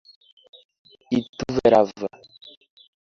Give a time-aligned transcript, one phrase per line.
[1.19, 2.09] Ituverava